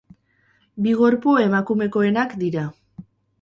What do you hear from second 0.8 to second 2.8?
Bi gorpu emakumekoenak dira.